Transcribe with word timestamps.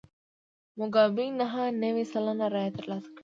موګابي 0.77 1.27
نهه 1.39 1.63
نوي 1.83 2.03
سلنه 2.11 2.45
رایې 2.53 2.71
ترلاسه 2.77 3.09
کړې. 3.13 3.19